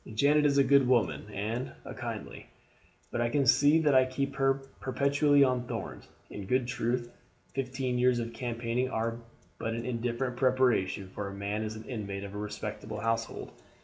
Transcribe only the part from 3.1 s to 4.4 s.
but I can see that I keep